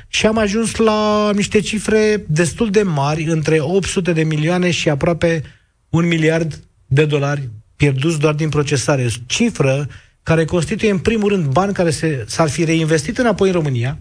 [0.08, 5.44] și am ajuns la niște cifre destul de mari, între 800 de milioane și aproape
[5.90, 9.08] un miliard de dolari pierduți doar din procesare.
[9.26, 9.88] Cifră
[10.24, 14.00] care constituie în primul rând bani care se, s-ar fi reinvestit înapoi în România,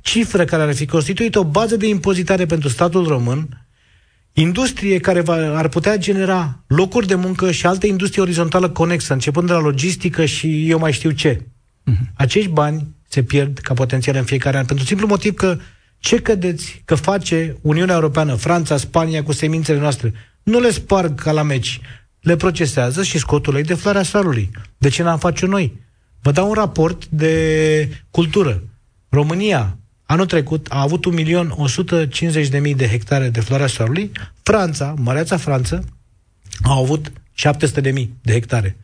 [0.00, 3.67] cifră care ar fi constituit o bază de impozitare pentru statul român,
[4.40, 9.46] industrie care va, ar putea genera locuri de muncă și alte industrie orizontală conexă, începând
[9.46, 11.36] de la logistică și eu mai știu ce.
[11.36, 12.12] Uh-huh.
[12.14, 15.58] Acești bani se pierd ca potențial în fiecare an, pentru simplu motiv că
[15.98, 20.12] ce credeți că face Uniunea Europeană, Franța, Spania cu semințele noastre?
[20.42, 21.80] Nu le sparg ca la meci,
[22.20, 24.50] le procesează și scot ulei de floarea soarelui.
[24.78, 25.80] De ce n-am face noi?
[26.22, 28.62] Vă dau un raport de cultură.
[29.08, 29.78] România,
[30.10, 31.04] anul trecut, a avut
[32.62, 34.10] 1.150.000 de hectare de floarea soarelui.
[34.42, 35.84] Franța, măreața Franță,
[36.62, 37.12] a avut
[37.46, 37.92] 700.000
[38.22, 38.76] de hectare.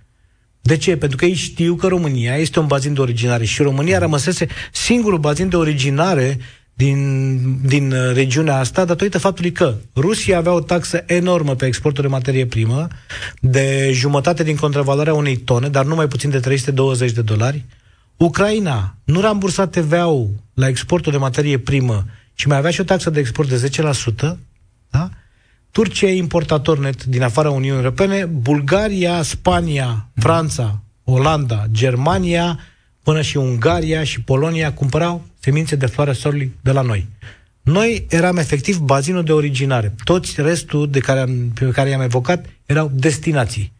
[0.60, 0.96] De ce?
[0.96, 5.18] Pentru că ei știu că România este un bazin de originare și România rămăsese singurul
[5.18, 6.38] bazin de originare
[6.74, 12.02] din, din uh, regiunea asta, datorită faptului că Rusia avea o taxă enormă pe exportul
[12.02, 12.88] de materie primă,
[13.40, 17.64] de jumătate din contravaloarea unei tone, dar nu mai puțin de 320 de dolari.
[18.16, 23.10] Ucraina nu rambursa TVA-ul la exportul de materie primă și mai avea și o taxă
[23.10, 23.70] de export de
[24.32, 24.36] 10%,
[24.90, 25.10] da?
[25.70, 32.58] Turcia e importator net din afara Uniunii Europene, Bulgaria, Spania, Franța, Olanda, Germania,
[33.02, 37.08] până și Ungaria și Polonia cumpărau semințe de floare solului de la noi.
[37.62, 39.94] Noi eram efectiv bazinul de originare.
[40.04, 43.72] Toți restul de care am, pe care i-am evocat erau destinații.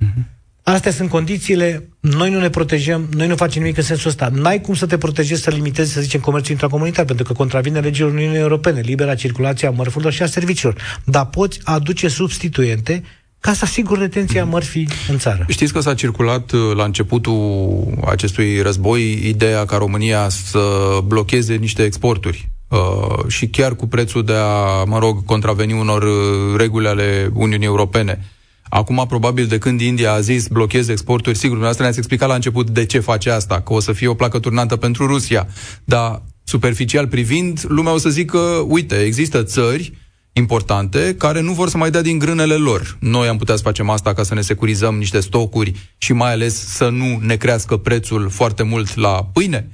[0.00, 0.22] Uh-huh.
[0.62, 4.30] Astea sunt condițiile, noi nu ne protejăm, noi nu facem nimic în sensul ăsta.
[4.32, 8.10] N-ai cum să te protejezi, să limitezi, să zicem, comerțul intracomunitar, pentru că contravine legilor
[8.10, 11.00] Uniunii Europene, libera circulație a mărfurilor și a serviciilor.
[11.04, 13.02] Dar poți aduce substituente
[13.40, 15.44] ca să asiguri retenția mărfii în țară.
[15.48, 20.60] Știți că s-a circulat uh, la începutul acestui război ideea ca România să
[21.04, 26.56] blocheze niște exporturi uh, și chiar cu prețul de a, mă rog, contraveni unor uh,
[26.56, 28.24] reguli ale Uniunii Europene.
[28.74, 32.70] Acum, probabil, de când India a zis blocheze exporturi, sigur, dumneavoastră ne-ați explicat la început
[32.70, 35.46] de ce face asta, că o să fie o placă turnantă pentru Rusia.
[35.84, 39.92] Dar, superficial privind, lumea o să zică, uite, există țări
[40.32, 42.96] importante care nu vor să mai dea din grânele lor.
[43.00, 46.66] Noi am putea să facem asta ca să ne securizăm niște stocuri și mai ales
[46.66, 49.68] să nu ne crească prețul foarte mult la pâine?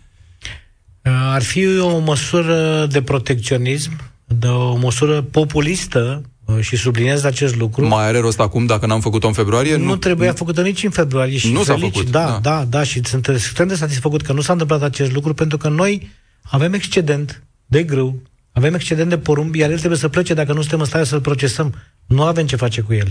[1.33, 3.93] Ar fi o măsură de protecționism,
[4.25, 7.87] de o măsură populistă Uh, și subliniez acest lucru.
[7.87, 9.77] Mai are rost acum dacă n-am făcut-o în februarie?
[9.77, 12.11] Nu, nu trebuia făcută nici în februarie și nu s-a făcut.
[12.11, 15.35] Da, da, da, da, și sunt extrem de satisfăcut că nu s-a întâmplat acest lucru
[15.35, 16.11] pentru că noi
[16.43, 20.61] avem excedent de grâu, avem excedent de porumb, iar el trebuie să plece dacă nu
[20.61, 21.75] suntem în stare să-l procesăm.
[22.07, 23.11] Nu avem ce face cu el.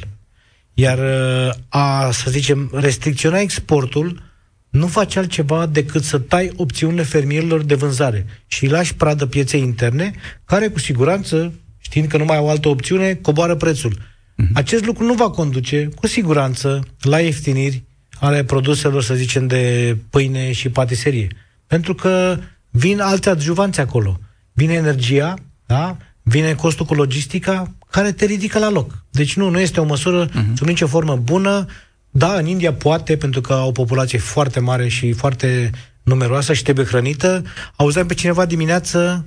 [0.73, 4.21] Iar uh, a, să zicem, restricționa exportul
[4.69, 9.61] nu face altceva decât să tai opțiunile fermierilor de vânzare și îi lași pradă pieței
[9.61, 10.13] interne,
[10.45, 13.93] care cu siguranță știind că nu mai au altă opțiune, coboară prețul.
[13.93, 14.53] Uh-huh.
[14.53, 17.83] Acest lucru nu va conduce, cu siguranță, la ieftiniri
[18.19, 21.27] ale produselor, să zicem, de pâine și patiserie.
[21.67, 22.37] Pentru că
[22.69, 24.19] vin alte adjuvanți acolo.
[24.53, 25.33] Vine energia,
[25.65, 25.97] da?
[26.21, 29.03] vine costul cu logistica, care te ridică la loc.
[29.11, 30.53] Deci nu, nu este o măsură uh-huh.
[30.55, 31.65] sub nicio formă bună.
[32.09, 35.69] Da, în India poate, pentru că au o populație foarte mare și foarte
[36.03, 37.43] numeroasă și trebuie hrănită.
[37.75, 39.25] Auzeam pe cineva dimineață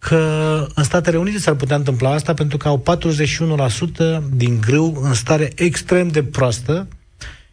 [0.00, 2.82] că în Statele Unite s-ar putea întâmpla asta pentru că au
[4.20, 6.88] 41% din grâu în stare extrem de proastă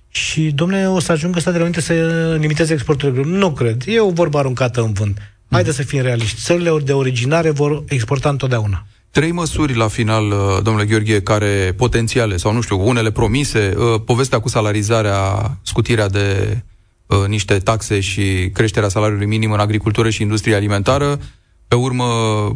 [0.10, 1.94] și, domnule, o să ajungă Statele Unite să
[2.40, 3.32] limiteze exportul de grâu.
[3.32, 3.84] Nu cred.
[3.86, 5.18] E o vorbă aruncată în vânt.
[5.52, 6.42] Haideți să fim realiști.
[6.42, 8.86] Țările de originare vor exporta întotdeauna.
[9.12, 14.02] Trei măsuri la final, uh, domnule Gheorghe, care potențiale, sau nu știu, unele promise, uh,
[14.06, 16.58] povestea cu salarizarea, scutirea de
[17.06, 21.20] uh, niște taxe și creșterea salariului minim în agricultură și industrie alimentară,
[21.68, 22.06] pe urmă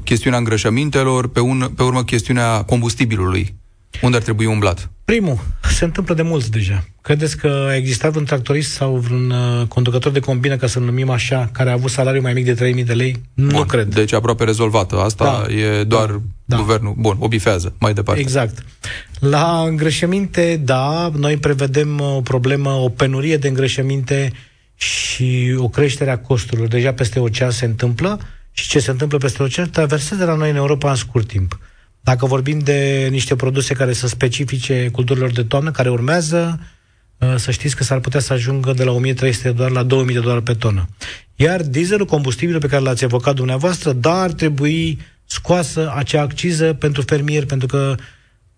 [0.04, 3.56] chestiunea îngrășămintelor, pe, un, pe urmă chestiunea combustibilului.
[4.02, 4.92] Unde ar trebui umblat?
[5.06, 5.40] Primul,
[5.72, 6.84] se întâmplă de mult deja.
[7.02, 11.10] Credeți că a existat un tractorist sau un uh, conducător de combină, ca să-l numim
[11.10, 13.22] așa, care a avut salariu mai mic de 3.000 de lei?
[13.34, 13.94] Nu Bun, cred.
[13.94, 15.00] Deci aproape rezolvată.
[15.00, 16.58] Asta da, e doar da, da.
[16.58, 16.94] guvernul.
[16.98, 17.76] Bun, o bifează.
[17.80, 18.22] Mai departe.
[18.22, 18.66] Exact.
[19.20, 24.32] La îngrășăminte, da, noi prevedem o problemă, o penurie de îngrășăminte
[24.76, 26.68] și o creștere a costurilor.
[26.68, 28.20] Deja peste ocean se întâmplă
[28.52, 31.60] și ce se întâmplă peste ocean traversează la noi în Europa în scurt timp.
[32.02, 36.60] Dacă vorbim de niște produse care să specifice culturilor de toamnă, care urmează,
[37.18, 40.16] uh, să știți că s-ar putea să ajungă de la 1300 de dolari la 2000
[40.16, 40.90] de dolari pe tonă.
[41.36, 47.02] Iar dieselul, combustibilul pe care l-ați evocat dumneavoastră, da, ar trebui scoasă acea acciză pentru
[47.02, 47.96] fermier, pentru că,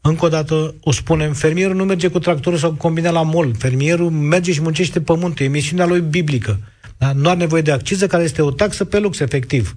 [0.02, 3.56] încă o dată, o spunem, fermierul nu merge cu tractorul sau cu combina la mol.
[3.58, 5.46] Fermierul merge și muncește pământul.
[5.46, 6.60] E misiunea lui biblică.
[6.98, 7.12] Da?
[7.14, 9.76] Nu are nevoie de acciză, care este o taxă pe lux, efectiv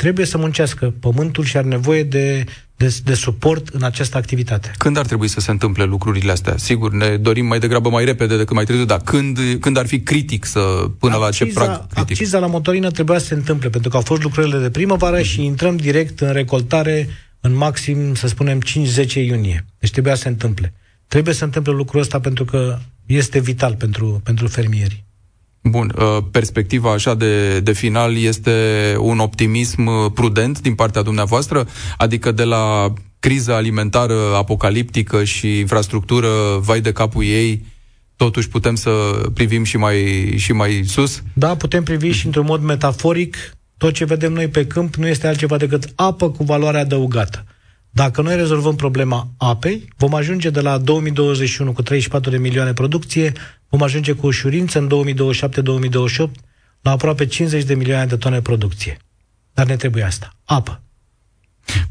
[0.00, 2.44] trebuie să muncească pământul și are nevoie de,
[2.76, 4.70] de, de suport în această activitate.
[4.78, 6.56] Când ar trebui să se întâmple lucrurile astea?
[6.56, 10.00] Sigur, ne dorim mai degrabă mai repede decât mai târziu, dar când, când ar fi
[10.00, 10.60] critic să
[10.98, 12.10] până acciza, la ce prag critic?
[12.10, 15.24] Acciza la motorină trebuia să se întâmple, pentru că au fost lucrările de primăvară mm-hmm.
[15.24, 17.08] și intrăm direct în recoltare
[17.40, 18.60] în maxim, să spunem,
[19.06, 19.64] 5-10 iunie.
[19.78, 20.74] Deci trebuia să se întâmple.
[21.06, 25.04] Trebuie să se întâmple lucrul ăsta pentru că este vital pentru, pentru fermieri.
[25.62, 28.52] Bun, uh, perspectiva așa de, de final este
[28.98, 31.66] un optimism uh, prudent din partea dumneavoastră?
[31.96, 36.28] Adică de la criza alimentară apocaliptică și infrastructură,
[36.60, 37.64] vai de capul ei,
[38.16, 38.90] totuși putem să
[39.34, 41.22] privim și mai, și mai sus?
[41.32, 43.36] Da, putem privi și într-un mod metaforic.
[43.76, 47.44] Tot ce vedem noi pe câmp nu este altceva decât apă cu valoare adăugată.
[47.90, 53.32] Dacă noi rezolvăm problema apei, vom ajunge de la 2021 cu 34 de milioane producție,
[53.68, 54.88] vom ajunge cu ușurință în
[56.28, 56.30] 2027-2028
[56.82, 58.96] la aproape 50 de milioane de tone producție.
[59.52, 60.36] Dar ne trebuie asta.
[60.44, 60.82] Apă.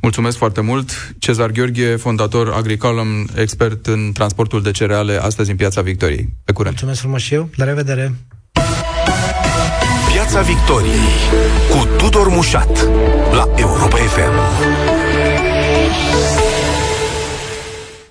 [0.01, 1.15] Mulțumesc foarte mult.
[1.19, 6.29] Cezar Gheorghe, fondator Agricolum, expert în transportul de cereale, astăzi în Piața Victoriei.
[6.43, 6.73] Pe curând.
[6.73, 7.49] Mulțumesc frumos și eu.
[7.55, 8.15] La revedere.
[10.13, 11.09] Piața Victoriei
[11.69, 12.87] cu Tudor Mușat
[13.31, 14.78] la Europa FM.